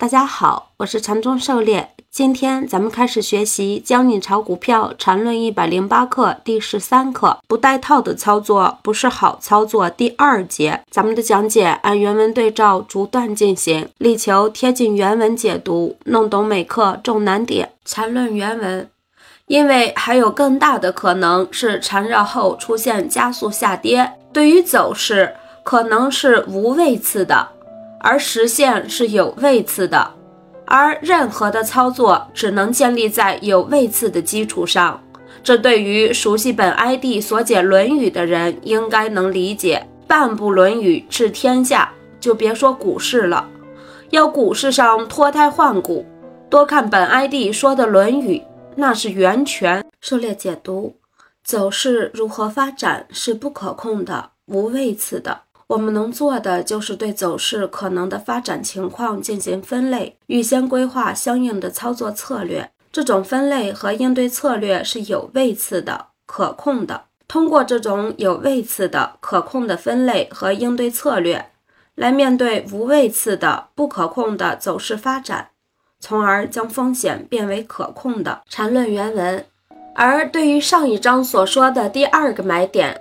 [0.00, 1.90] 大家好，我是禅宗狩猎。
[2.10, 9.90] 今天咱们开始学习《教你炒股票禅论一百零八课》第十三课：不带套的操作不是好操作。
[9.90, 17.72] 第二节，咱们的讲解按原文对照逐段进行，力求贴近原文解读，弄懂每课重难点。
[17.84, 18.88] 禅论原文，
[19.48, 27.48] 因为还有更大的可能是缠绕后出现加速下跌，对于走势可能是无位次的。
[28.00, 30.14] 而实现是有位次的，
[30.64, 35.00] 而任何的操作只能建立在有位次的基础上。
[35.42, 39.86] 这对于熟悉本 ID 所解《论语》的人应该能理解。
[40.06, 43.48] 半部《论语》治天下，就别说股市了。
[44.10, 46.04] 要股市上脱胎换骨，
[46.50, 48.38] 多看本 ID 说的《论语》，
[48.74, 49.84] 那是源泉。
[50.00, 50.96] 狩猎解读：
[51.44, 55.42] 走势如何发展是不可控的、无位次的。
[55.70, 62.68] 我们能做的就是对走势可能的发展情况进行分类，预先规划相应的操作策略。
[62.90, 67.04] 这种分类和应对策略是有位次的、可控的。
[67.28, 71.50] 通过这种有位次的、可控的分类和应对策略，
[71.94, 75.50] 来面对无位次的、不可控的走势发展，
[76.00, 78.42] 从而将风险变为可控的。
[78.48, 79.46] 缠论原文。
[79.94, 83.00] 而对于上一章所说的第二个买点。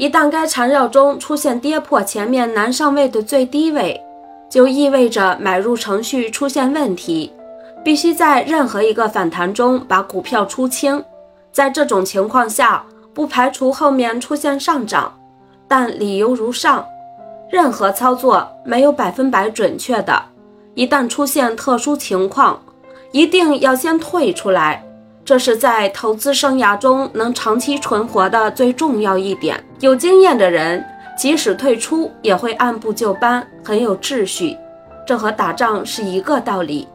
[0.00, 4.00] 一旦该缠绕中出现跌破前面难上位的最低位，
[4.48, 7.30] 就意味着买入程序出现问题，
[7.84, 11.04] 必须在任何一个反弹中把股票出清。
[11.52, 15.14] 在这种情况下，不排除后面出现上涨，
[15.68, 16.82] 但理由如上。
[17.50, 20.22] 任何操作没有百分百准确的，
[20.74, 22.58] 一旦出现特殊情况，
[23.12, 24.82] 一定要先退出来。
[25.24, 29.62] 这是在投资生涯中能长期存活的最重要一点。
[29.80, 30.84] 有经验的人，
[31.16, 34.56] 即使退出，也会按部就班，很有秩序。
[35.06, 36.88] 这和打仗是一个道理。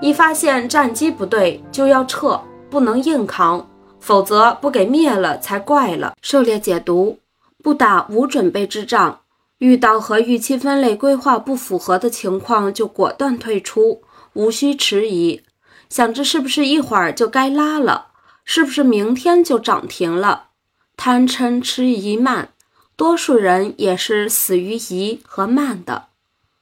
[0.00, 3.66] 一发现战机不对，就要撤，不能硬扛，
[4.00, 6.14] 否则不给灭了才怪了。
[6.22, 7.18] 狩猎解读：
[7.62, 9.20] 不打无准备之仗，
[9.58, 14.02] 遇到和预期分类规划不符合的情况，就果断退出，
[14.34, 15.40] 无需迟疑。
[15.88, 18.08] 想着是不是一会儿就该拉了，
[18.44, 20.48] 是不是明天就涨停了？
[20.96, 22.50] 贪嗔痴疑慢，
[22.96, 26.06] 多数人也是死于疑和慢的。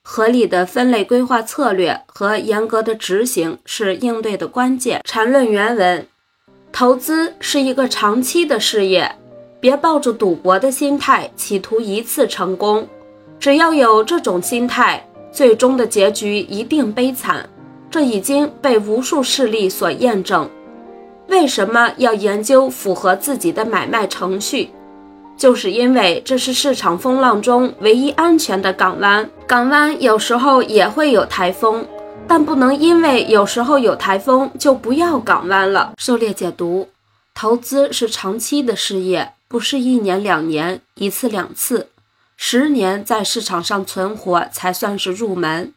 [0.03, 5.01] 合理的分类规划策略和严格的执行是应对的关键。
[5.05, 6.07] 缠论原文：
[6.73, 9.17] 投资是一个长期的事业，
[9.61, 12.87] 别抱着赌博的心态企图一次成功。
[13.41, 17.49] 只要有这种心态，最终的结局一定悲惨。
[17.95, 20.51] 这已经被无数事例所验证。
[21.29, 24.71] 为什么要研究符合自己的买卖程序？
[25.37, 29.31] 就是因为这是市场风浪中唯一安全的港湾。
[29.47, 31.87] 港湾有时候也会有台风，
[32.27, 35.93] 但不能因为有时候有台风就不要港湾了。
[35.97, 36.89] 狩猎解读：
[37.33, 41.87] 投资是长期的事业，不是一年两年一次两次，
[42.37, 45.73] 十年在市场上存活才算是入门。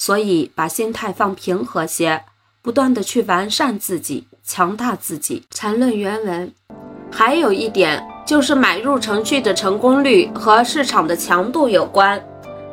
[0.00, 2.24] 所以，把心态放平和些，
[2.62, 5.44] 不断的去完善自己，强大自己。
[5.50, 6.50] 缠论原文，
[7.12, 12.18] 还有一点就是买入程序的成功率和市场的强度有关。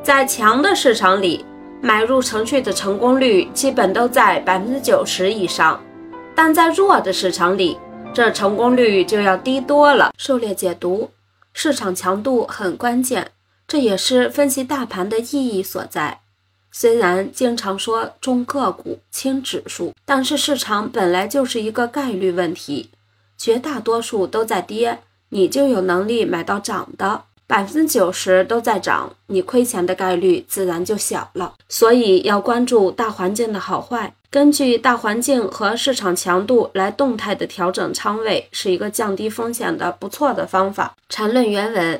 [0.01, 1.43] 在强的市场里，
[1.81, 5.83] 买入程序的成功率基本都在百分之九十以上，
[6.33, 7.77] 但在弱的市场里，
[8.13, 10.13] 这成功率就要低多了。
[10.17, 11.11] 狩猎解读，
[11.51, 13.31] 市场强度很关键，
[13.67, 16.21] 这也是分析大盘的意义所在。
[16.79, 22.91] 虽然经常说重个股轻指数，但是市场本来就是一个概率问题，
[23.35, 24.99] 绝大多数都在跌，
[25.29, 31.55] 你就有能力买到涨的；百分之九十都在涨，你亏钱的概率自然就小了。
[31.67, 40.95] 所以要关注大环境的好坏，根据大环境和市场强度来动态的调整仓位，是一个降低风险的不错的方法。
[41.09, 41.99] 缠论原文。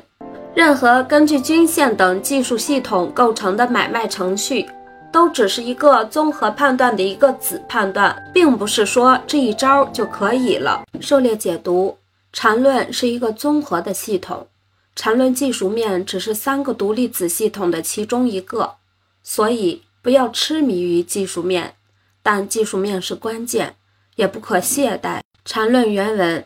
[0.58, 4.68] 任何根据均线等技术系统构成的买卖程序，
[5.12, 10.82] 都只是一个综合判断的一个子判断，并不是说这一招就可以了。
[11.00, 11.96] 狩猎解读：
[12.32, 14.48] 缠论是一个综合的系统，
[14.96, 18.74] 缠论技术面只是三个独立子系统的其中一个，
[19.22, 21.74] 所以不要痴迷于技术面，
[22.20, 23.76] 但技术面是关键，
[24.16, 25.20] 也不可懈怠。
[25.44, 26.44] 缠论原文。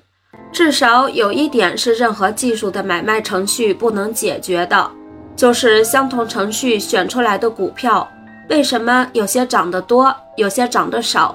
[0.53, 4.91] 至少有一点是任何技术的买卖程序不能解决的，
[5.35, 8.07] 就是相同程序选出来的股票，
[8.51, 11.35] 为什么有些涨得多，有些涨得少？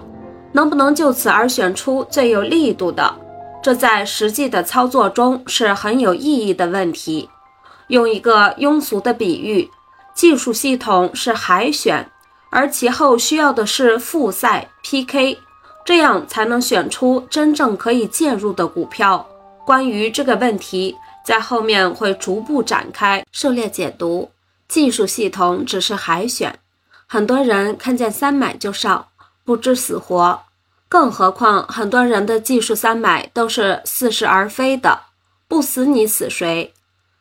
[0.53, 3.15] 能不能就此而选出最有力度的？
[3.61, 7.29] 这在实际的操作中是很有意义的问题。
[7.87, 9.69] 用一个庸俗的比喻，
[10.13, 12.09] 技术系统是海选，
[12.49, 15.39] 而其后需要的是复赛 PK，
[15.87, 19.25] 这样才能选出真正可以介入的股票。
[19.65, 24.29] 关于这个问题，在后面会逐步展开狩猎解读。
[24.67, 26.59] 技术系统只是海选，
[27.05, 29.07] 很多人看见三买就上，
[29.45, 30.41] 不知死活。
[30.89, 34.99] 更何况很多人的技术三买都是似是而非的，
[35.47, 36.73] 不死你死谁？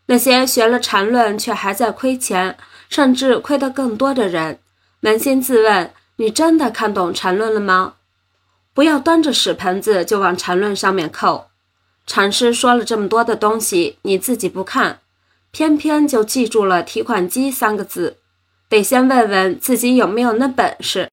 [0.06, 2.58] 那些学了缠论却还在亏钱，
[2.88, 4.58] 甚至亏得更多的人，
[5.02, 7.92] 扪心自问：你真的看懂缠论了吗？
[8.76, 11.46] 不要端着屎盆子就往缠论上面扣。
[12.06, 15.00] 禅师说了这么多的东西，你自己不看，
[15.50, 18.18] 偏偏就记住了“提款机”三个字，
[18.68, 21.04] 得先问问自己有没有那本事。